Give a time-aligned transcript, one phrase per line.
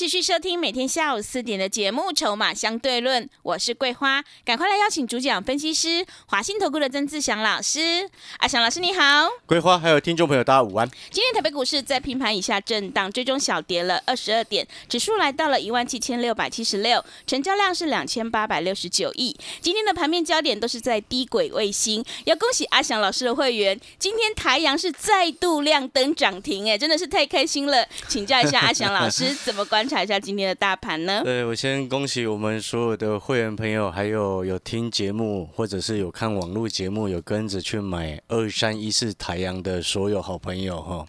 [0.00, 8.08] 欢迎持续收听每天下午四点的节目《筹码相对论》，我是桂花，赶快来邀请主讲分析师华信投顾的曾志祥老师。
[8.38, 10.88] 阿祥老师你好，桂花还有听众朋友大家午安。
[11.10, 19.36] 今天台北股市在平盘以下震荡，最终小跌了二十二点，指数来到了一万七千六百七十六，成交量是两千八百六十九亿。
[19.60, 27.86] 今天的盘面焦点都是在低轨卫星，要恭喜阿祥老师的会员，今天台阳是再度亮灯涨停，哎，真的是太开心了。
[28.08, 31.22] 请教一下阿祥老师， 怎么观察一下今天的大盘呢？
[31.24, 41.04] 对我先恭喜我们所有的会员朋友，还有有听节目或者是有看网络节目，有跟着去买二三一四台阳的所有好朋友哈。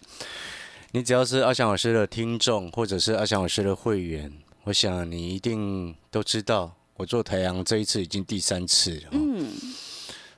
[0.90, 4.30] 你只要是阿翔老师的听众，或者是阿翔老师的会员，
[4.64, 9.10] 我想你一定都知道，我做台阳这一次已经第三次了。
[9.12, 9.46] 嗯，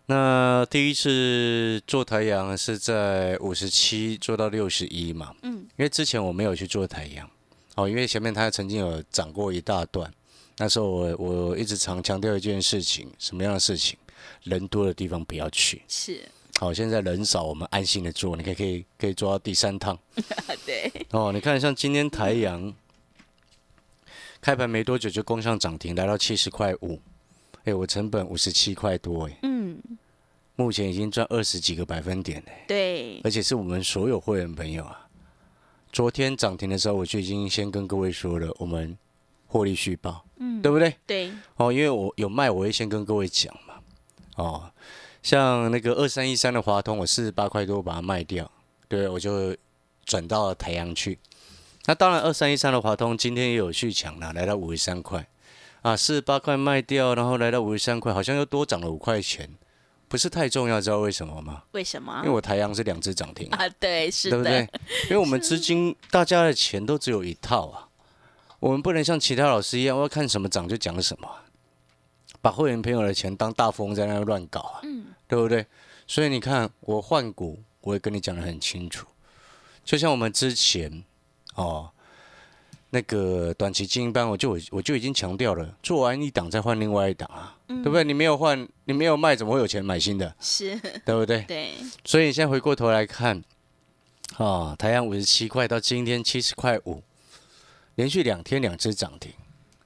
[0.07, 7.29] 那第一次做台阳是在五十七做到六十一嘛，嗯因为之前我没有去做台阳，
[7.75, 10.13] 哦，因为前面它曾经有涨过一大段，
[10.59, 13.99] 那时候我我一直常强调一件事情，什么样的事情？
[14.45, 15.83] 人多的地方不要去。
[15.89, 16.27] 是，
[16.59, 19.99] 好，现在人少，我们安心的做，你可以可以可以做到第三趟。
[20.65, 22.73] 对，哦，你看像今天台阳
[24.41, 27.01] 开盘没多久就攻上涨停，来到七十块五，
[27.65, 29.39] 哎，我成本五十七块多，哎。
[29.43, 29.83] 嗯，
[30.57, 35.04] 目前已经赚二十几个百分点嘞，对，而且是我们所有会员朋友啊。
[35.95, 38.99] 昨天涨停的时候，我就已经先跟各位说了，我们
[39.47, 40.93] 获利续报，嗯对不对？
[41.07, 43.75] 对，哦，因为我有卖，我会先跟各位讲嘛。
[44.35, 44.69] 哦，
[45.23, 48.51] 像那个二三一三的华通，我四十八块多把它卖掉，
[48.89, 49.57] 对，我就
[50.05, 51.17] 转到台阳去。
[51.85, 55.25] 那当然，二三一三的华通今天也有续强了，来到五十三块
[55.83, 59.49] 啊，四十八块卖掉，然后来到五十三块，好像又多涨了五块钱，
[60.09, 61.63] 不是太重要，知道为什么吗？
[61.73, 62.31] 为什么因为？
[62.31, 64.81] 我台阳是两只涨停，啊，对，是的，对不对？
[65.05, 67.89] 因为我们资金大家的钱都只有一套啊，
[68.61, 71.45] 我们不能像其他老师一样，我要看什么涨就讲什么啊，
[72.41, 75.67] 把会员朋友的钱当大富翁在那乱搞啊，嗯对不对？
[76.07, 79.07] 所以你看我换股，我也跟你讲的很清楚，
[79.85, 81.05] 就像我们之前
[81.55, 81.91] 哦。
[82.95, 88.05] 那个短期精英班，我就我就已经强调了，做完一档再换另外一档啊，嗯对不对？
[88.05, 90.33] 你没有换，你没有卖，怎么会有钱买新的？
[90.39, 91.43] 是，对不对？
[91.49, 91.73] 对，
[92.05, 93.43] 所以你现在回过头来看，
[94.37, 97.03] 啊，台阳五十七块到今天七十块五，
[97.97, 99.33] 连续两天两只涨停。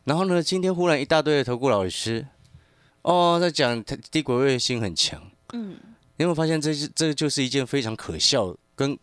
[0.04, 2.26] 然后呢，今天忽然一大堆的投顾老师，
[3.00, 5.18] 哦，在讲它低轨卫星很强。
[5.54, 5.70] 嗯，
[6.18, 8.98] 你有没有发现这是这就是一件非常可笑，跟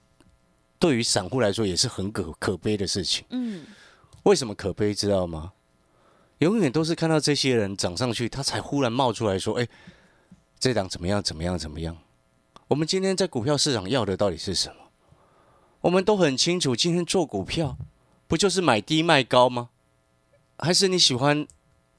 [0.77, 3.25] 对于散户来说也是很可可悲的事情。
[3.29, 3.65] 嗯，
[4.25, 4.93] 为什么可悲？
[4.93, 5.53] 知道吗？
[6.39, 9.67] 永远都是看到这些人涨上去，他才忽然冒出来说：“哎，
[10.59, 11.21] 这档怎么样？
[11.21, 11.57] 怎么样？
[11.57, 11.95] 怎么样？”
[12.67, 14.75] 我们今天在股票市场要的到底是什么？
[15.81, 17.77] 我们都很清楚，今天做股票
[18.27, 19.69] 不就是买低卖高吗？
[20.57, 21.47] 还是你喜欢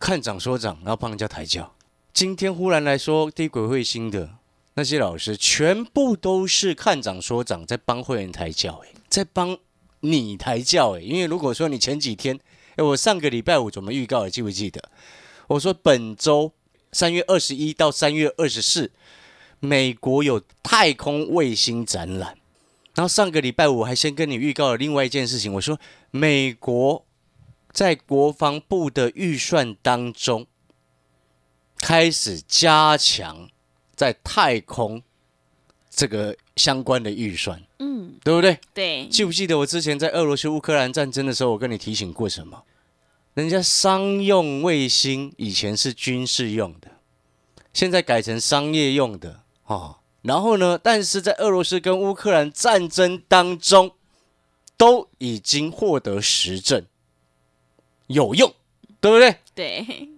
[0.01, 1.75] 看涨说涨，然后帮人家抬轿？
[2.13, 4.39] 今天忽然来说低轨卫星的
[4.75, 9.57] 那些老师，全部都是看涨说涨，在帮会员抬轿，哎，在帮
[10.01, 12.39] 你抬轿，哎，因为如果说你前几天，
[12.77, 14.83] 哎，我上个礼拜五怎么预告的，记不记得？
[15.49, 16.53] 我说本周
[16.93, 18.93] 三月二十一到三月二十四，
[19.61, 22.37] 美国有太空卫星展览。
[22.95, 25.79] 然后上个礼拜五还先跟你预告了另外一件事情，我说
[26.11, 27.05] 美国
[27.71, 30.47] 在国防部的预算当中
[31.77, 33.51] 开始加强
[33.95, 35.03] 在太空
[35.91, 38.59] 这个相关的预算，嗯，对不对？
[38.75, 42.65] 对，记不记得我之前在俄罗斯乌克兰战争的时候，我跟你提醒过什么？
[43.35, 46.91] 人家商用卫星以前是军事用的，
[47.75, 49.97] 现在改成商业用的哦。
[50.23, 53.93] 然后呢，但是在俄罗斯跟乌克兰战争当中，
[54.79, 56.85] 都已经获得实证，
[58.07, 58.53] 有用，
[59.01, 59.37] 对不对？
[59.55, 60.09] 对，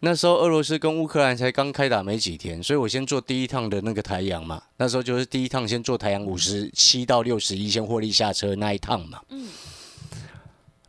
[0.00, 4.62] 那时候俄罗斯跟乌克兰才刚开打没几天，所以我先做第一趟的那个台阳嘛。
[4.76, 9.20] 那时候就是第一趟先做台阳五十七到六十一，先获利下车那一趟嘛。
[9.30, 9.48] 嗯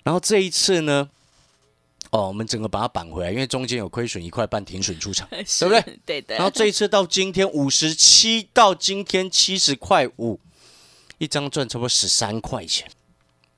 [0.01, 1.07] 然后这一次呢，
[2.09, 5.99] 哦，我们整个把它扳回来，因为中间有亏损一块半停损出场， 对不对？
[6.05, 6.35] 对的。
[6.35, 10.39] 然后这一次到今天五十七到今天七十块五，
[11.19, 12.89] 一张赚差不多十三块钱。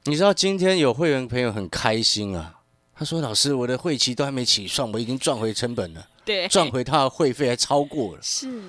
[0.06, 2.61] 你知道今天有会员朋友很开心啊，
[3.02, 8.22] 他说：“老师，我的会期都还没起算，我已经赚回成本了，对，赚回他的会费还超过了。
[8.22, 8.62] 是，因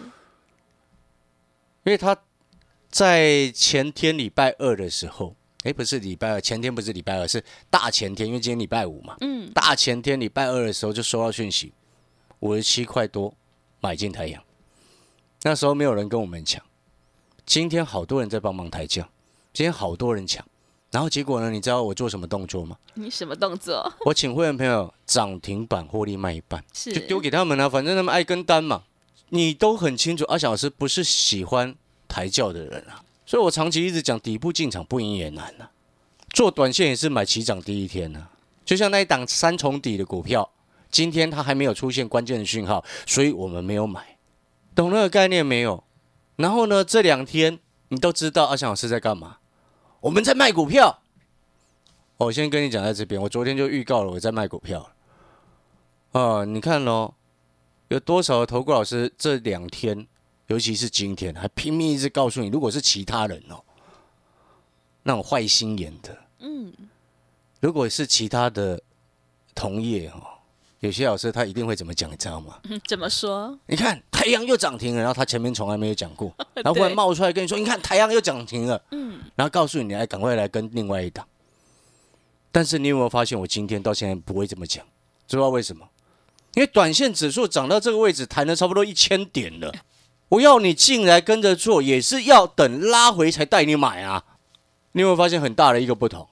[1.85, 2.17] 为他
[2.89, 9.19] 在前天礼拜二的时候，哎，不是礼拜二，前天不是礼拜二，是大前天，因为今天礼拜五嘛。
[9.21, 11.75] 嗯，大前天礼拜二的时候就收到讯息，
[12.41, 13.35] 五十七块多
[13.81, 14.43] 买进太阳，
[15.43, 16.65] 那时候没有人跟我们抢，
[17.45, 19.07] 今天好多人在帮忙抬价，
[19.53, 20.43] 今天好多人抢，
[20.93, 22.77] 然后结果呢，你知道我做什么动作吗？
[22.95, 23.93] 你什么动作？
[24.07, 28.85] 我请会员朋友涨停板获利卖一半，是就丢给他们了、反正他们爱跟单嘛。
[29.31, 31.75] 你都很清楚，阿小老师不是喜欢
[32.07, 35.71] 抬轿的人啊，所以我长期一直讲底部进场不赢也难啊。
[36.29, 38.31] 做短线也是买起涨第一天呢、啊，
[38.63, 40.51] 就像那一档三重底的股票，
[40.91, 44.19] 今天它还没有出现关键的讯号，所以我们没有买，
[44.75, 45.83] 懂那个概念没有？
[46.37, 47.59] 然后呢，这两天
[47.89, 49.39] 你都知道阿翔老师在干嘛？
[50.03, 51.01] 我们在卖股票。
[52.19, 54.81] 我先跟你讲，在这边，我昨天就预告了我在卖股票
[56.13, 56.21] 了。
[56.21, 57.15] 啊，你看喽，
[57.89, 60.07] 有多少的投顾老师这两天，
[60.49, 63.63] 尤其是今天，还拼命一直告诉你，如果是其他人哦，
[65.05, 66.73] 那种坏心眼的，嗯，
[67.61, 68.83] 如果是其他的
[69.55, 70.23] 同业哦，
[70.83, 72.59] 有些老师他一定会怎么讲，你知道吗？
[72.65, 73.57] 嗯 怎么说？
[73.67, 81.25] 你看太阳又涨停了，然后他前面从来没有讲过， 然后忽然冒出来跟你说，你看太阳又涨停了，嗯，然后告诉你，你来赶快来跟另外一档。
[82.51, 84.85] 但是你有没有发现，我今天到现在不会这么讲？
[85.29, 85.87] 知道为什么？
[86.55, 89.73] 因为短线指数涨到这个位置，弹了差不多一千点了。
[90.31, 94.25] 我要你进来跟着做，也是要等拉回才带你买啊。
[94.93, 96.29] 你有没有发现很大的一个不同？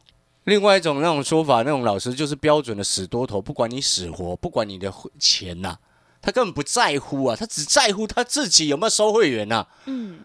[0.50, 5.78] 另外一种那种说法，那种老师就是标准的死多头，不管你死活，不管你的钱呐、
[6.20, 9.68] 他根本不在乎啊，他只在乎他自己有没有收会员呐、啊。
[9.84, 10.18] 嗯，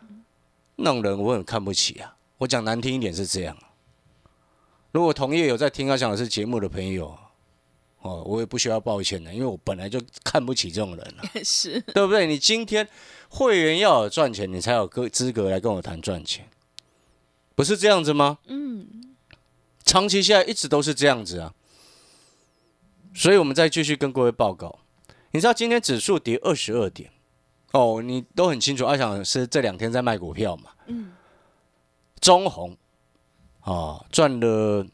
[0.78, 2.16] 那种人我很看不起啊。
[2.40, 3.56] 我讲难听一点是这样。
[4.92, 7.16] 如果同业有在听阿翔老师节目的朋友，
[8.02, 12.26] 哦，我也不需要抱歉的，因为我本来就看不起这种人啊， 是，对不对？
[12.26, 12.88] 你今天
[13.30, 16.50] 会员要有赚钱，你才有个资格来跟我谈赚钱，
[17.54, 18.40] 不是这样子吗？
[18.48, 19.15] 嗯，
[19.86, 21.54] 长期下来一直都是这样子啊。
[23.14, 24.80] 所以我们再继续跟各位报告，
[25.32, 27.10] 你知道今天指数跌二十二点，
[27.72, 31.14] 哦，你都很清楚，阿翔是这两天在卖股票嘛，嗯，
[32.20, 32.76] 中红
[33.62, 34.86] 啊赚了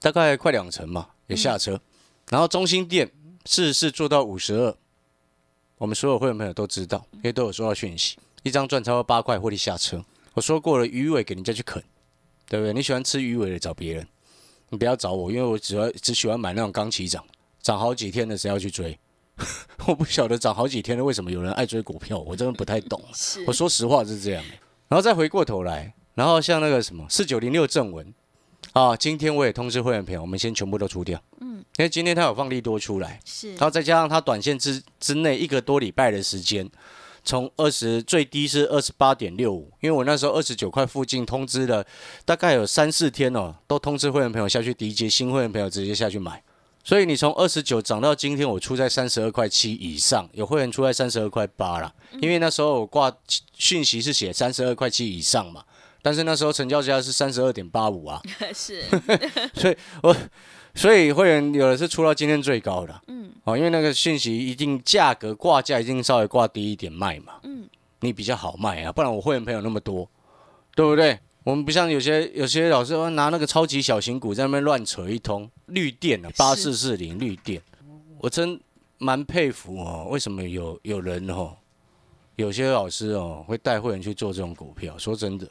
[0.00, 1.80] 大概快两成嘛，也下车，
[2.28, 3.12] 然后中心店
[3.44, 4.76] 四是做到五十二，
[5.78, 10.04] 我们所有会员朋友都知道，因为都有收到讯息，一张赚超过八块获利下车。
[10.34, 11.80] 我说过了，鱼尾给人家去啃，
[12.48, 12.72] 对不对？
[12.72, 14.06] 你喜欢吃鱼尾的找别人，
[14.70, 17.24] 你不要找我，因为我只要只喜欢买那种刚起涨、
[17.60, 18.98] 涨好几天的，谁要去追？
[19.86, 23.02] 我不晓得涨好几天的为什么有人爱追股票，我真的不太懂。
[23.46, 24.50] 我，说实话是这样的。
[24.88, 28.14] 然后再回过头来，然后像那个什么四九零六正文
[28.72, 31.20] 啊，今天我也通知会员朋友，我们先全部都出掉。
[31.40, 36.68] 嗯，因为今天他有放利多出来，是然，后再加上他短线之之内一个多礼拜的时间，
[37.26, 41.84] 从二十最低是二十八点六五，因为我那时候二十九块附近通知了，
[42.24, 46.40] 大概有三四天哦，都通知会员朋友下去低接，新会员朋友直接下去买。
[46.84, 51.92] 所以你从二十九涨到今天，我出在三十二块七以上，有会员出在三十二块八啦。
[52.22, 53.12] 因为那时候我挂
[53.52, 55.64] 讯息是写三十二块七以上嘛，
[56.00, 58.22] 但是那时候成交价是三十二点八五啊，
[58.54, 58.84] 是，
[59.54, 59.76] 所以
[61.14, 67.66] 会员有的是出到今天最高的，嗯，哦，因为那个讯息一定价格挂价一定稍微挂低一点卖嘛，嗯，
[68.00, 70.08] 你比较好卖啊，不然我会员朋友那么多，
[70.74, 71.18] 对不对？
[71.44, 77.62] 我们不像有些有些老师拿那个超级小型股在那边乱扯一通，绿电啊，八四四零绿电，
[78.18, 78.60] 我真
[78.98, 81.56] 蛮佩服哦，为什么有有人哦，
[82.34, 84.98] 有些老师哦会带会员去做这种股票？
[84.98, 85.48] 说真的，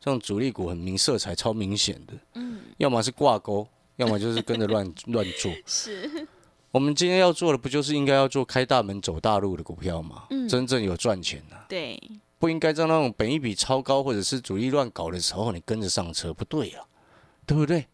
[0.00, 5.52] 这种主力股很明色彩超明显的，嗯，要么是挂钩，要么就是跟着乱 乱做。
[5.66, 6.26] 是，
[6.72, 10.24] 我们今天要做的不就是应该要做开大门走大路的股票吗？
[10.30, 12.00] 嗯真正有赚钱的、对，
[12.38, 16.84] 不应该在那种本一比超高或者是主力乱搞的时候，你跟着上车，不对啊、
[17.46, 17.86] 对不对？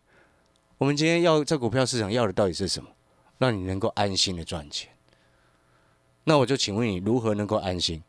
[0.78, 2.90] 我们今天要在股票市场要的到底是什么？
[3.38, 4.90] 让你能够安心的赚钱。
[6.25, 8.02] 那我就请问你，如何能够安心？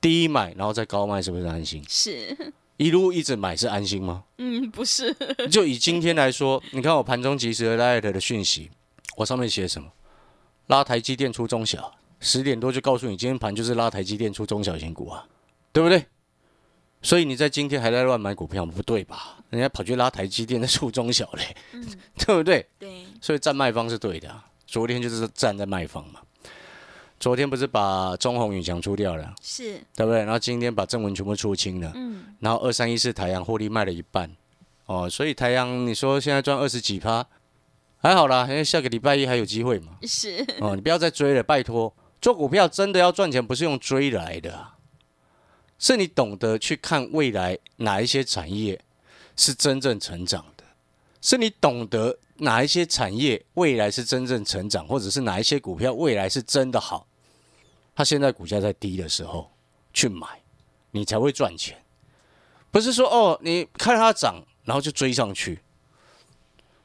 [0.00, 1.84] 低买然后再高卖，是不是安心？
[1.88, 4.24] 是，一路一直买是安心吗？
[4.38, 5.14] 嗯，不是，
[5.50, 8.70] 就以今天来说，你看我盘中及时的 Light 的讯息，
[9.16, 9.92] 我上面写什么？
[10.68, 15.26] 拉台积电出中小，十点多就告诉你，今天盘就是拉台积电出中小型股啊，
[15.72, 16.06] 对不对？
[17.02, 19.38] 所以你在今天还在乱买股票，不对吧？
[19.50, 21.56] 人家跑去拉台积电的出中小嘞，
[22.18, 22.66] 对不对？
[22.78, 26.20] 对，所以站卖方是对的、啊，昨天就是站在卖方嘛。
[27.20, 30.18] 昨天不是把中宏宇强出掉了，是，对不对？
[30.20, 34.30] 然后今天把正文全部出清了，嗯，然后二三一四台阳获利卖了一半，
[34.86, 37.26] 哦，所以台阳你说现在赚二十几趴，
[37.96, 39.98] 还好啦，因为下个礼拜一还有机会嘛。
[40.02, 41.92] 是，哦，你不要再追了，拜托。
[42.20, 44.76] 做股票真的要赚钱，不是用追来的啊，
[45.78, 48.80] 是你懂得去看未来哪一些产业
[49.36, 50.57] 是真正成长的，
[51.20, 57.06] 是你懂得哪一些产业未来是真正成长，或者是哪一些股票未来是真的好，
[57.94, 59.50] 它现在股价在低的时候
[59.92, 60.26] 去买，
[60.92, 61.76] 你才会赚钱。
[62.70, 65.58] 不是说哦，你看它涨，然后就追上去，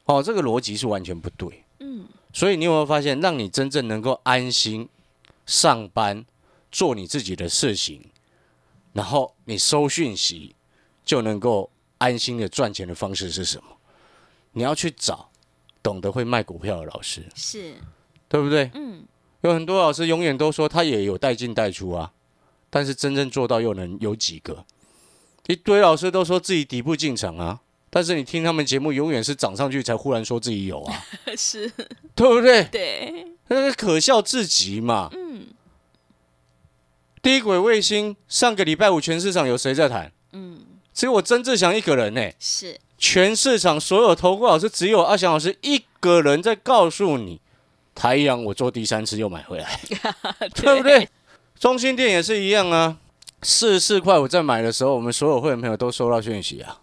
[0.06, 1.64] 哦，这个逻辑是完全不对。
[1.80, 4.88] 嗯，所以你有没有发现，让你真正能够安心
[5.46, 6.26] 上班，
[6.72, 8.10] 做你自己的事情，
[8.94, 10.56] 然后你收讯息
[11.04, 13.73] 就能够安心的赚钱的方式是什么？
[14.54, 15.30] 你要去找
[15.82, 17.76] 懂得会卖股票的老师，是，
[18.28, 18.72] 对不对？
[18.74, 19.06] 嗯，
[19.42, 22.12] 有很多老师永远都说他也有带进带出啊，
[22.70, 24.66] 但是真正做到又能有几个？
[25.48, 31.04] 一堆老师都说自己底部进场啊，但是你听他们节目，永远是涨上去才忽然说自己有啊，
[31.36, 31.70] 是，
[32.16, 32.64] 对不对？
[32.66, 35.10] 对，那是可笑至极嘛。
[35.14, 35.48] 嗯
[37.22, 40.12] 低轨卫星上个礼拜五全市场有谁在谈？
[40.34, 40.60] 嗯，
[40.94, 47.42] 只有我曾志祥一个人呢、是，全市场所有投顾老师只有阿翔老师一个人在告诉你，
[47.94, 49.78] 台阳我做第三次又买回来，
[50.56, 51.10] 对不对？
[51.60, 52.98] 中心店也是一样啊，
[53.42, 56.80] 四十四块我在买的时候，我们所有会员朋友都收到讯息啊。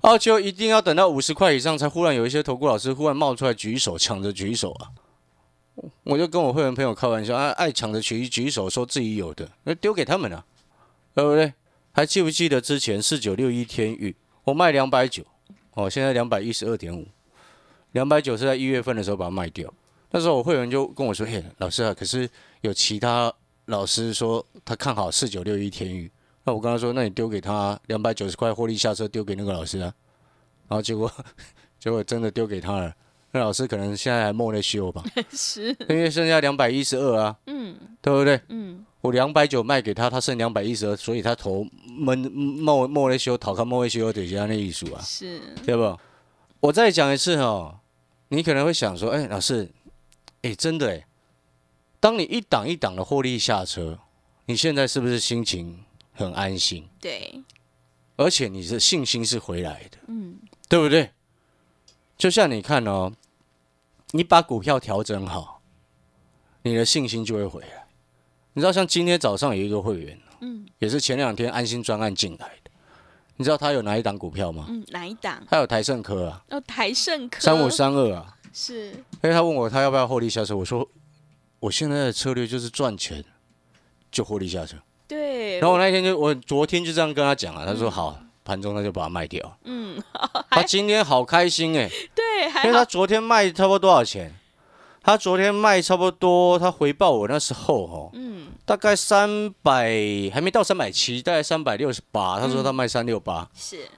[0.00, 4.90] 澳球一定要等到五十块以上，才忽然有一些投顾老师忽然冒出来举手，抢着举手啊！
[6.02, 10.44] 我就跟我会员朋友开玩笑，啊，爱抢着举举手，说自己有的，那丢给他们啊，
[11.14, 11.54] 对不对？
[11.92, 15.22] 还记不记得之前四九六一天域，我卖两百九，
[15.74, 17.06] 哦，现在两百一十二点五，
[17.92, 19.72] 两百九是在一月份的时候把它卖掉。
[20.10, 22.28] 那时候我会员就跟我说：“嘿，老师啊，可是
[22.60, 23.32] 有其他
[23.66, 26.10] 老师说他看好四九六一天宇。”
[26.44, 29.94] 那我跟他说：“那你丢给他两百九十块获利下车，丢给那个老师啊。”
[30.68, 31.10] 然后结果
[31.78, 32.94] 结果真的丢给他了。
[33.30, 35.02] 那老师可能现在还莫内修吧，
[35.32, 38.38] 是，因为剩下两百一十二啊，嗯对不对？
[38.48, 45.02] 嗯，我两百九卖给他，他剩两百一十二，所以他投闷莫莫内修，讨看莫内修就是安的艺术啊。
[45.02, 45.98] 是，对不？
[46.60, 47.80] 我再讲一次哦，
[48.28, 49.68] 你可能会想说，哎，老师，
[50.42, 51.04] 哎，真的哎，
[51.98, 53.98] 当你一档一档的获利下车，
[54.46, 56.88] 你现在是不是心情很安心？
[57.00, 57.42] 对，
[58.14, 61.10] 而且你的信心是回来的，嗯对不对？
[62.16, 63.12] 就像你看哦，
[64.12, 65.60] 你把股票调整好，
[66.62, 67.81] 你的信心就会回来。
[68.54, 72.70] 你知道，像今天早上有一个会员，嗯也是前两天安心专案进来的，
[73.36, 74.66] 你知道他有哪一档股票吗？
[74.68, 75.42] 嗯，哪一档？
[75.48, 78.36] 他有台盛科啊，哦，台盛科三五三二啊。
[78.52, 80.86] 是，因为他问我他要不要获利下车，我说
[81.60, 83.24] 我现在的策略就是赚钱
[84.10, 84.76] 就获利下车。
[85.08, 89.58] 对，然后我那天就我昨天就这样跟他讲了，他说好，盘中他就把它卖掉。
[89.64, 89.98] 嗯，
[90.50, 94.34] 他今天好开心哎、对，因为他，昨天卖差不多多少钱？
[95.02, 99.90] 他昨天卖差不多，他回报我那时候哦，嗯，大概三百
[100.32, 102.38] 还没到三百七，大概三百六十八。
[102.38, 103.48] 他说他卖三六八。
[103.54, 103.88] 是，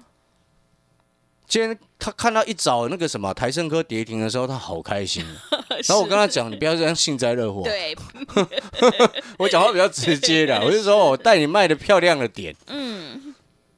[1.46, 5.24] 今天他看到一早那个什么台盛科跌停的时候，他好开心。
[5.86, 7.62] 然后我跟他讲，你不要这样幸灾乐祸。
[7.64, 7.94] 对，
[9.38, 13.34] 我讲话比较直接的，我就说我带你卖的漂亮的点，嗯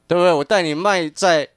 [0.07, 0.31] 对不对？
[0.31, 1.49] 我带你卖在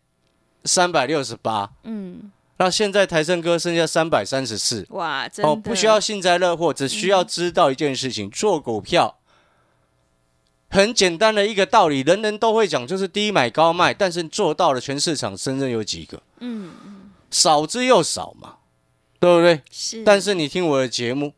[0.64, 5.50] 三百六十八，嗯，那现在台盛哥剩下三百三十四，哇，真的。
[5.50, 9.16] 哦，不需要幸灾乐祸，只需要知道一件事情：做股票。
[10.68, 13.94] 很简单的一个道理，人人都会讲，就是低买高卖。
[13.94, 16.22] 但是做到了，全市场真正有几个？
[16.40, 16.70] 嗯，
[17.30, 18.56] 少之又少嘛，
[19.18, 19.62] 对不对？
[19.70, 21.32] 是，但是你听我的节目，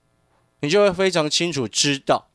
[0.58, 2.26] 你就会非常清楚知道，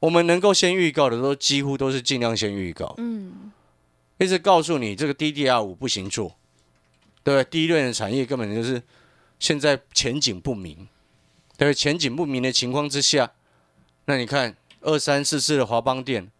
[0.00, 3.52] 我们能够先预告的都几乎都是尽量先预告，嗯，
[4.18, 6.34] 一直告诉你这个 DDR 五不行做，
[7.26, 7.44] 对不对？
[7.50, 8.80] 第一轮的产业根本就是
[9.40, 10.76] 现在前景不明，
[11.58, 11.74] 对不对？
[11.74, 13.32] 前景不明的情况之下，
[14.04, 16.30] 那你看二三四四的华邦店，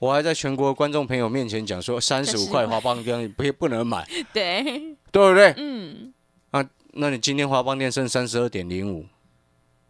[0.00, 4.64] 我还在全国观众朋友面前讲说，三十五块华邦店不不能买， 对，
[5.12, 5.54] 对不对？
[5.56, 6.12] 嗯，
[6.50, 9.06] 啊那你今天华邦店剩三十二点零五，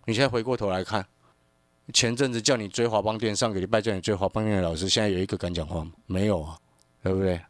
[0.04, 1.06] 你现在回过头来看，
[1.94, 5.92] 前阵子叫你追华邦店，上个礼拜叫你追华邦店的老师，现在有一个敢讲话吗？
[6.04, 6.58] 没有啊，
[7.02, 7.40] 对不对？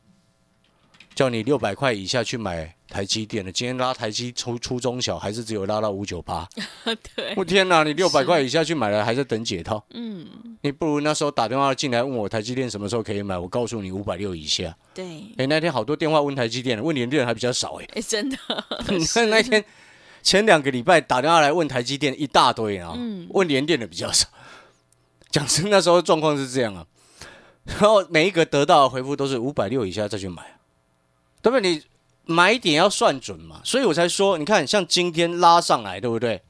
[1.15, 6.49] 叫你六百块以下去买台积电的，今天拉台积初初中小还是只有拉到五九八，
[7.15, 7.83] 对，我天哪！
[7.83, 10.27] 你六百块以下去买了，还在等解套，嗯，
[10.63, 14.75] 你不如那时候打电话进来问我台积电什么时候可以买，我告诉你五百六以下。
[14.95, 15.05] 对，
[15.37, 17.87] 哎，那天好多电话问台积电的，问联电还比较少哎。
[17.95, 18.37] 哎，真的，
[18.89, 19.65] 你看那天
[20.23, 23.27] 前两个礼拜打电话来问台积电一大堆啊，嗯。
[23.31, 24.27] 问联电的比较少。
[25.31, 26.85] 讲真，那时候状况是这样啊，
[27.65, 30.43] 然后每一个得到的回复都是五百六以下再去买，
[31.43, 31.71] 对不对？
[31.71, 31.83] 你
[32.27, 36.43] 买点要算准嘛，所以我才说，你看像今天拉上来，对不对？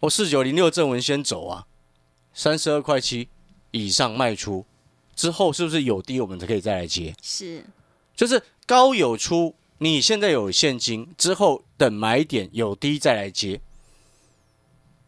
[0.00, 1.66] 我四九零六正文先走啊，
[2.32, 3.28] 三十二块七
[3.70, 4.64] 以上卖出
[5.16, 7.14] 之后，是不是有低我们才可以再来接？
[7.22, 7.64] 是
[8.14, 13.60] 就是高有出，你现在有现金之后等买点有低再来接，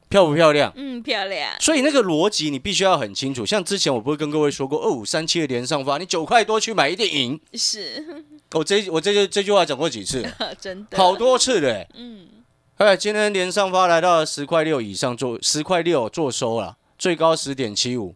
[0.09, 0.73] 漂不漂亮？
[0.77, 3.45] 嗯漂亮，所以那个逻辑你必须要很清楚。
[3.45, 7.41] 像之前我不会跟各位说过，二五三七的连上发，你九块多去买一定赢。
[7.55, 10.25] 是我这我这句这句话讲过几次？
[10.61, 11.89] 真的好多次的、欸。
[11.95, 12.29] 嗯
[12.77, 18.15] 哎，今天连上发来到十块六以上做十块六做收了，最高十点七五。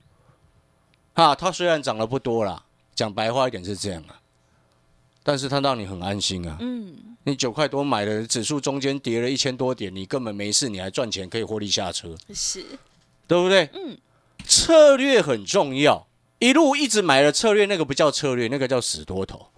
[1.14, 4.19] 哈，它虽然涨得不多啦，讲白话一点是这样啊，
[5.22, 6.56] 但是它让你很安心啊。
[6.60, 12.64] 嗯你九块多买的指数中间跌了一千多点，你根本没事，你还赚钱可以获利下车，是
[13.28, 13.68] 对不对？
[13.74, 13.98] 嗯，
[14.46, 16.06] 策略很重要，
[16.38, 19.48] 一路一直买的策略那个不叫策略，那个叫死多头。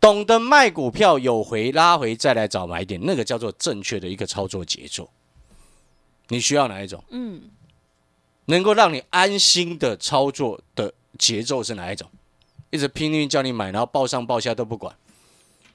[0.00, 5.10] 懂得卖股票有回拉回再来找买点，那个叫做正确的一个操作节奏。
[6.28, 7.02] 你需要哪一种？
[7.10, 7.42] 嗯
[8.44, 12.08] 能够让你安心的操作的节奏是哪一种？
[12.70, 14.94] 一直拼命叫你买，然后报上报下都不管。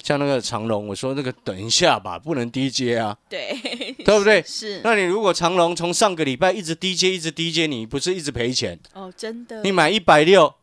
[0.04, 3.58] 像那个长龙，我说那个等一下吧，不能低接啊，对
[4.04, 4.44] 对不对？
[4.46, 8.78] 是那你如果长龙从上个礼拜一直低接，一直低接，你不是一直赔钱？
[8.94, 10.54] 哦真的你买一百六，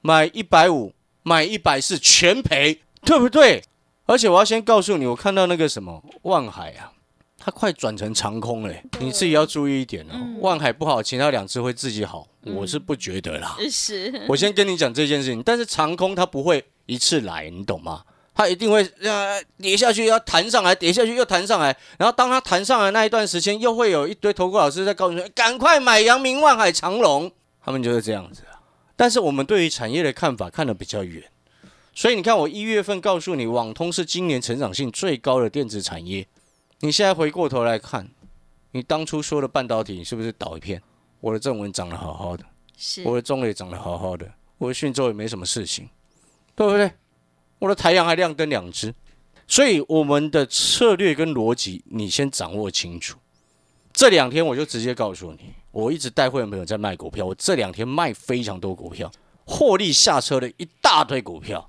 [0.00, 0.92] 买一百五，
[1.22, 3.62] 买一百四，全赔，对不对？
[4.06, 6.90] 而且我要先告诉你，我看到那个什么万海啊，
[7.38, 10.10] 它快转成长空了欸，你自己要注意一点哦。
[10.12, 13.56] 嗯万海不好，其他两只会自己好，我是不觉得啦。
[13.70, 18.02] 是我先跟你讲这件事情，但是长空它不会一次来，你懂吗？
[18.34, 28.62] 它一定会呃跌下去，要弹上来，跌下去又弹上来，然后当它弹上来那一段时间，又会有一堆投顾老师在告诉你，赶快买阳明、万海、长隆，他们就是这样子啊。
[28.94, 31.24] 但是我们对于产业的看法看得比较远，
[31.92, 36.24] 所以你看我一月份告诉你，网通是今年成长性最高的电子产业，
[36.80, 38.08] 你现在回过头来看，
[38.70, 40.80] 你当初说的半导体是不是倒一片？
[41.20, 42.44] 我的正文涨得好好的。
[42.76, 45.88] 是我的中磊长得好好的，我的讯州也没什么事情，
[46.54, 46.92] 对不对？
[47.58, 48.94] 我的太阳还亮灯两只，
[49.48, 53.18] 所以我们的策略跟逻辑，你先掌握清楚。
[53.92, 59.10] 这两天我就直接告诉你，我一直带会员朋友在卖股票，我这两天卖非常多股票，
[59.44, 61.68] 获利下车的一大堆股票，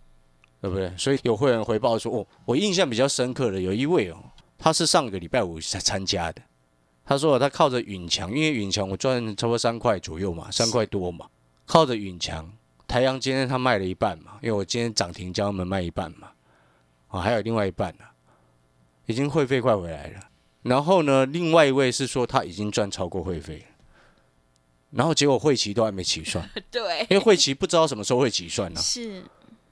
[0.61, 0.95] 对不对？
[0.95, 4.17] 所以有会员回报说，哦，我印象比较深刻的有一位哦，
[4.59, 6.41] 他是上个礼拜五才参加的，
[7.05, 11.27] 他说他靠着允强，因为允强我赚差不多三块左右嘛，三块多嘛，
[11.65, 12.51] 靠着允强，
[12.85, 16.31] 台阳今天他卖了一半嘛，因为我今天涨停叫他们卖一半嘛，
[17.07, 18.03] 啊，还有另外一半呢、
[19.05, 20.19] 已经会费快回来了。
[20.61, 23.65] 然后呢，另外一位是说他已经赚超过会费了，
[24.91, 26.99] 然后结果会期都还没起算， 对。
[27.09, 29.23] 因为会期不知道什么时候会起算呢、是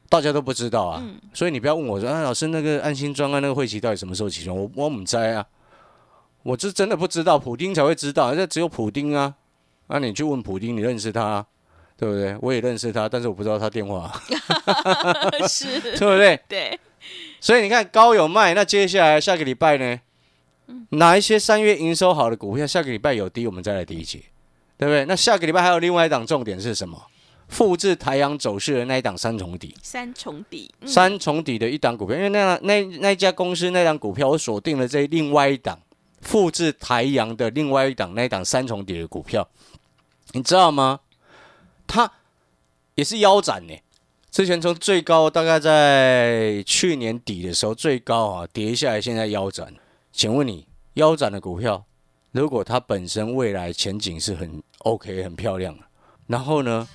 [0.09, 4.57] 大家都不知道啊，嗯所以你不要问我说，啊，老师那个安心专案那个会期到底什么时候启动？
[4.57, 5.45] 我我唔知啊，
[6.43, 9.35] 我是真的不知道，普丁才会知道，这只有普丁啊，
[9.87, 11.45] 那、你去问普丁，你认识他、啊，
[11.97, 12.37] 对不对？
[12.41, 14.11] 我也认识他，但是我不知道他电话，
[15.47, 16.39] 是 对不对？
[16.47, 16.79] 对
[17.39, 19.99] 所以你看高有卖，那接下来下个礼拜呢，
[20.89, 24.23] 哪一些三月营收好的股票，下个礼拜有低，我们再来理解，
[24.77, 25.05] 对不对？
[25.05, 27.01] 那下个礼拜还有另外一档重点是什么？
[27.47, 29.75] 复制台阳走势的那一档三重底。
[29.81, 35.79] 三重底嗯三重底的一档股票，因为那那那一家公司那档股票，我锁定了这另外一档
[36.21, 39.47] 复制台阳的另外一档那一档三重底的股票，
[40.33, 40.99] 你知道吗？
[41.87, 42.11] 它
[42.95, 43.73] 也是腰斩呢。
[44.29, 49.73] 之前从最高大概在去年底的时候最高啊跌下来，现在腰斩。
[50.11, 51.85] 请问你腰斩的股票，
[52.31, 55.75] 如果它本身未来前景是很 OK 很漂亮，
[56.27, 56.87] 然后呢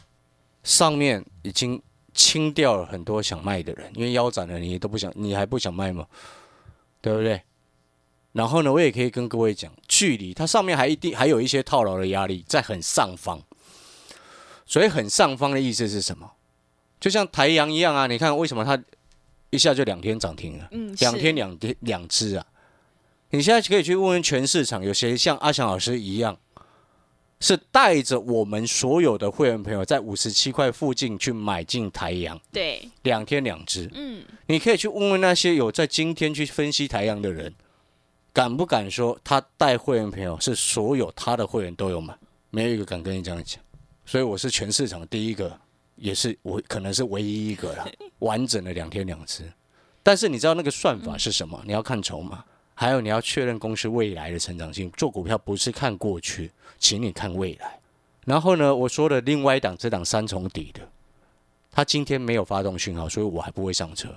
[0.63, 1.81] 上面已经
[2.15, 6.07] 清掉了很多想卖的人，因为腰斩了，你都不想，你还不想卖吗？
[7.01, 7.43] 对不对？
[8.33, 13.41] 然后呢，我也可以跟各位讲，距离它上面还一定还有一些套牢的压力在很上方。
[14.65, 16.31] 所以很上方的意思是什么？
[16.99, 18.83] 就像台阳一样啊，你看为什么它
[19.51, 20.69] 一下就两天涨停了？
[20.71, 22.47] 嗯两天两天两只啊！
[23.31, 26.39] 你现在可以去问问全市场，有谁像阿翔老师一样，
[27.43, 33.91] 是带着我们所有的会员朋友在五十七块附近去买进台阳，对两天两只。
[33.93, 37.53] 嗯你可以去问问那些有在今天去分析台阳的人，
[38.33, 42.17] 敢不敢说他带会员朋友是所有他的会员都有买？
[42.51, 43.61] 没有一个敢跟你这样讲。
[44.07, 45.59] 所以我是全市场第一个，
[45.97, 47.89] 也是我可能是唯一一个了，
[48.21, 49.43] 完整的两天两只。
[50.03, 51.61] 但是你知道那个算法是什么？
[51.67, 54.91] 你要看筹码，还有你要确认公司未来的成长性。
[54.93, 57.79] 做股票不是看过去，请你看未来。
[58.25, 60.89] 然后呢，我说的另外一档，这档三重底的，
[61.71, 64.09] 它今天没有发动讯号，所以我还不会上车。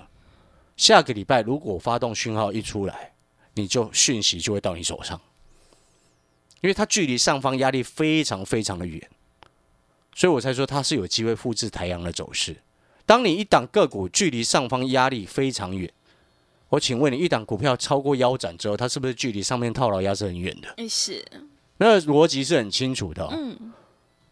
[0.76, 3.12] 下个礼拜如果发动讯号一出来，
[3.54, 5.20] 你就讯息就会到你手上，
[6.60, 9.10] 因为它距离上方压力非常非常的远，
[10.14, 12.56] 所以我才说它是有机会复制台阳的走势。
[13.06, 15.90] 当你一档个股距离上方压力非常远，
[16.68, 20.74] 我请问你，一档股票超过腰斩之后，它是不是距离上面套牢压是很远的？
[20.76, 21.24] 哎是，
[21.78, 23.28] 那逻辑是很清楚的、哦。
[23.32, 23.72] 嗯，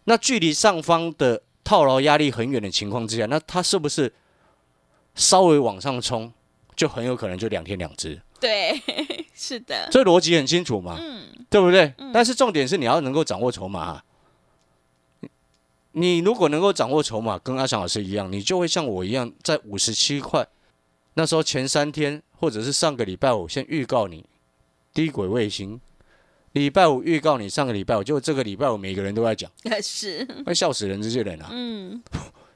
[0.04, 4.12] 那距离上方的套牢压力很远的情况之下，那它是不是
[5.14, 6.32] 稍微往上冲，
[6.74, 8.20] 就很有可能就两天两只？
[8.40, 8.82] 对，
[9.32, 11.94] 是的，这逻辑很清楚嘛，嗯对不对？
[12.12, 14.04] 但是重点是你要能够掌握筹码、啊。
[15.92, 20.44] 你如果能够掌握筹码，跟阿翔老师一样，你就会像我一样，在五十七块
[21.14, 24.24] 那时候前三天，或者是上个礼拜五，先预告你
[24.92, 25.81] 低轨卫星。
[26.53, 29.50] 礼拜五预告你上个礼拜五，就这个礼拜五每个人都在讲，
[29.83, 31.48] 是，会笑死人这些人啊！
[31.50, 32.03] 嗯。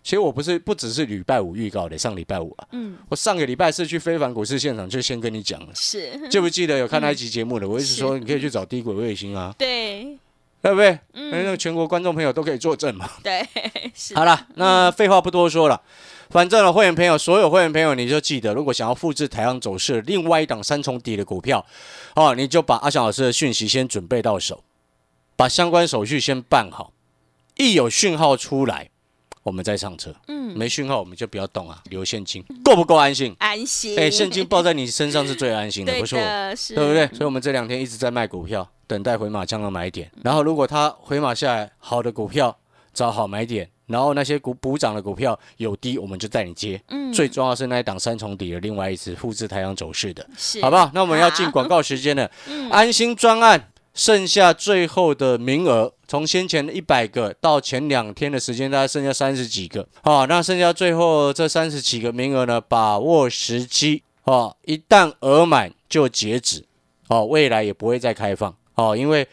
[0.05, 7.69] 其实我不是不只是礼拜五预告的，上礼拜五啊，嗯，我上个礼拜是去非凡股市现场就先跟你讲了，是，记不记得有看那一集节目的？
[7.69, 10.19] 我一直是说你可以去找低轨卫星啊，对。
[10.61, 10.99] 对不对？
[11.13, 11.31] 嗯。
[11.31, 13.09] 那个全国观众朋友都可以作证嘛。
[13.23, 13.47] 对，
[13.95, 15.81] 是，好了，那废话不多说了，
[16.31, 21.65] 反正呢，会员朋友，所有会员朋友，你就记得，如果想要复制台阳走势另外一档三重底的股票，
[22.15, 24.63] 哦，你就把阿翔老师的讯息先准备到手，
[25.37, 26.93] 把相关手续先办好，
[27.57, 28.91] 一有讯号出来，
[29.43, 30.15] 我们再上车。
[30.29, 33.35] 嗯，没讯号我们就不要动啊，留现金够不够安心？
[33.39, 36.57] 安心，哎、现金抱在你身上是最安心的， 对不是我。
[36.57, 37.07] 是，对不对？
[37.09, 40.11] 所以我们这两天一直在卖股票，等待回马枪的买点。
[40.23, 42.59] 然后如果它回马下来，好的股票
[42.93, 46.81] 找好买点，然后那些股补涨的股票有低，我们就带你接。
[46.89, 50.25] 嗯，最重要是那一档三重底的另外一只复制太阳走势的，
[50.63, 50.91] 好不好？
[50.95, 52.31] 那我们要进好广告时间了。
[52.49, 59.89] 嗯安心专案剩下最后的名额，从先前的一百个到前两天的时间，大概剩下三十几个。
[60.03, 66.65] 好、那剩下最后这三十几个名额呢，把握时机哦，一旦额满就截止
[67.09, 69.27] 哦，未来也不会再开放哦，因为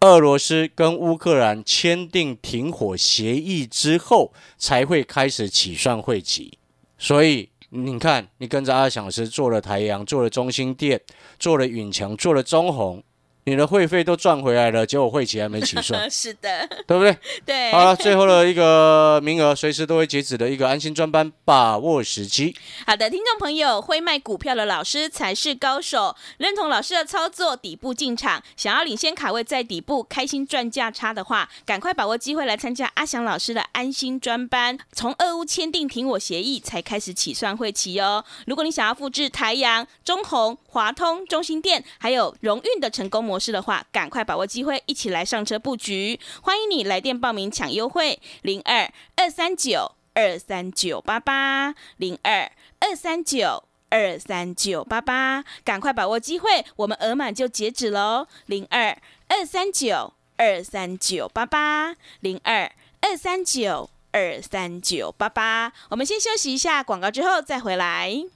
[0.00, 6.58] 俄罗斯跟乌克兰签订停火协议之后，才会开始起算汇集，
[6.98, 7.48] 所以。
[7.70, 10.98] 你看，你跟着阿翔老师做了台阳，做了中心店，
[11.36, 13.02] 做了允强，做了中红，
[13.48, 17.16] 你的会费都赚回来了，结果会期还没起算， 是的，对不对？
[17.44, 22.56] 对，好了，最后的一个名额随时都会截止的一个安心专班，把握时机。
[22.84, 26.16] 好的，听众朋友，会卖股票的老师才是高手。
[26.38, 34.76] 认同老师的操作，底部进场，想要领先卡位在底部，开心赚价差的话，赶快把握机会来参加阿翔老师的安心专班。
[34.90, 38.24] 从俄乌签订停火协议才开始起算会期哦。
[38.48, 46.18] 如果你想要复制台阳、中红、华通、中心店还有荣运的成功模式的话，赶快把握机会，一起来上车布局。
[46.42, 52.50] 欢迎你来电报名抢优惠，零二二三九二三九八八零二。
[52.78, 58.28] 二三九二三九八八，赶快把握机会，我们额满就截止喽。
[58.44, 58.96] 零二
[59.28, 62.70] 二三九二三九八八，零二
[63.00, 65.72] 二三九二三九八八。
[65.88, 68.35] 我们先休息一下广告，之后再回来。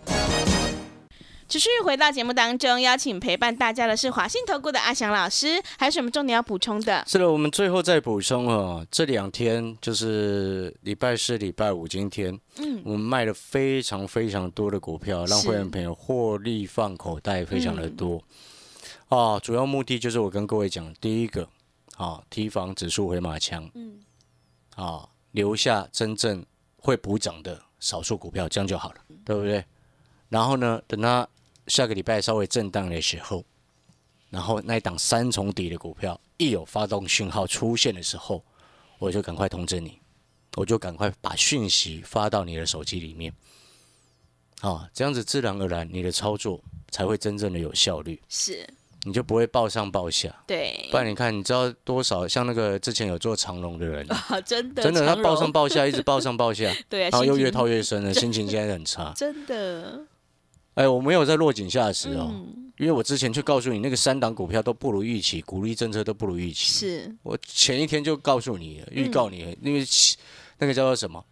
[1.51, 7.03] 持续回到节目当中，邀请陪伴大家的是华信投顾的阿翔老师，还有什么重点要补充的？
[7.05, 18.23] 是的，我们最后再补充哦，这两天就是礼拜四、礼拜五，今天嗯，我们卖了非常非常多的股票，让会员朋友获利放口袋，非常的多。
[19.09, 21.45] 啊，主要目的就是我跟各位讲，第一个
[21.97, 23.99] 啊，提防指数回马枪，嗯，
[24.77, 26.45] 啊，留下真正
[26.77, 29.65] 会补涨的少数股票，这样就好了，对不对？
[30.29, 31.27] 然后呢，等它
[31.67, 33.43] 下个礼拜稍微震荡的时候，
[34.29, 38.43] 然后那一档三重底的股票一有发动讯号出现的时候，
[38.99, 39.99] 我就赶快通知你，
[40.57, 43.33] 我就赶快把讯息发到你的手机里面，
[44.61, 48.67] 啊，这样子自然而然你的操作才会真正的有效率，是。
[49.03, 50.43] 你就不会报上报下。
[50.45, 50.87] 对。
[50.91, 59.11] 不，然你看，你知道多少像那个之前有做长龙的人， 啊，真的，真的他报上报下，一直报上报下， 对啊，然后又越套越深了，心情现在很差。
[59.17, 60.05] 真的，
[60.75, 66.65] 哎，我没有在落井下石哦，嗯，因为我之前就告诉你，那个三档股票都不如预期，鼓励政策都不如预期。
[66.71, 67.15] 是。
[67.23, 70.17] 我前一天就告诉你了，预告你了，因为期
[70.57, 71.23] 那个叫做什么？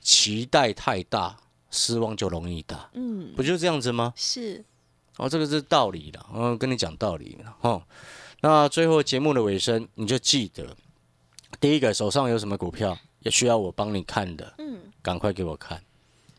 [0.00, 1.36] 期待太大
[1.70, 4.14] 失望就容易大，嗯，不就这样子吗？
[4.16, 4.64] 是，
[5.18, 7.82] 哦，这个是道理的，嗯，跟你讲道理了，哦。
[8.40, 10.74] 那最后节目的尾声，你就记得，
[11.60, 15.82] 第一个手上有什么股票也需要我帮你看的，嗯，赶快给我看，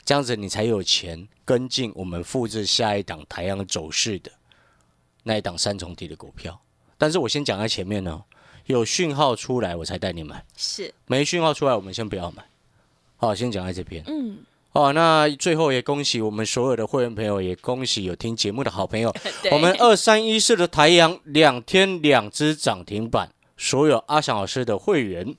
[0.10, 4.32] 这样子你才有钱跟进我们复制下一档台阳走势的
[5.22, 6.60] 那一档三重底的股票。
[6.98, 8.24] 但是我先讲在前面呢，
[8.66, 12.44] 有讯号出来我才带你买，是，没讯号出来我们先不要买。
[13.18, 14.04] 好，先讲在这边。
[14.08, 14.40] 嗯，
[14.72, 19.14] 哦，那最后也恭喜我们所有的会员朋友，也恭喜有听节目的好朋友。
[19.54, 25.36] 我们二三一四的台阳两天两只涨停板，所有阿翔老师的会员，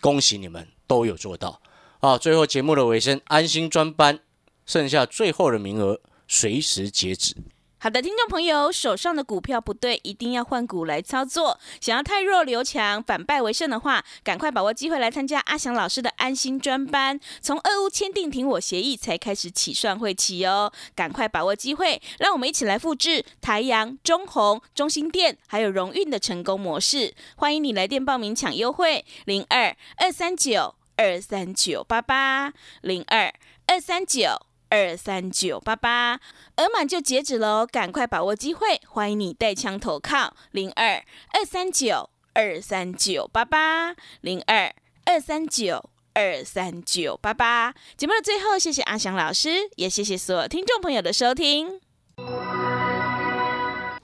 [0.00, 1.60] 恭喜你们都有做到
[2.06, 2.16] 啊！
[2.16, 4.20] 最后节目的尾声，安心专班，
[4.64, 7.34] 剩下最后的名额随时截止。
[7.78, 11.58] 好的，听众朋友，手上的股票不对，一定要换股来操作。
[11.80, 17.18] 想要太弱留强，反败为胜的话，赶快把握机会来参加阿翔老师的安心专班。
[17.42, 27.12] 从俄乌签订停火协议才开始起算会期哦，赶快把握机会，让我们一起来复制台阳、中红、中心店还有荣运的成功模式。
[27.36, 33.32] 欢迎你来电报名抢优惠，零二二三九二三九八八零二
[33.66, 34.46] 二三九。
[34.68, 36.20] 二三九八八，
[36.56, 38.80] 额满就截止喽，赶快把握机会！
[38.88, 47.72] 欢迎你带枪投靠零二二三九二三九八八零二二三九二三九八八。
[47.96, 51.80] 节目的最后，谢谢阿翔老师，也谢谢所有听众朋友的收听。